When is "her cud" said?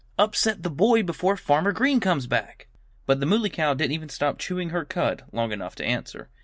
4.71-5.25